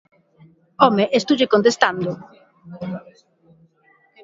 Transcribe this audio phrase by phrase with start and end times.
[0.83, 2.11] ¡Home, estoulle contestando!